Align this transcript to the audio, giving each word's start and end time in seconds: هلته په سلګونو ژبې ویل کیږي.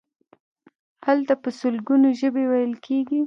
هلته 1.05 1.33
په 1.43 1.49
سلګونو 1.59 2.07
ژبې 2.19 2.43
ویل 2.51 2.73
کیږي. 2.85 3.19